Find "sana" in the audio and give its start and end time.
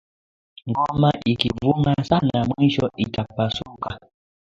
2.09-2.39